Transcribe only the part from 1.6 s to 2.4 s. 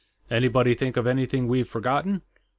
forgotten?...